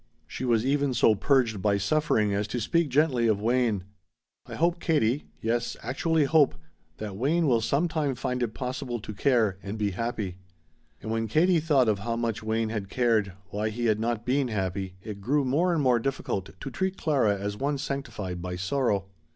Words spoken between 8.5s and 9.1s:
possible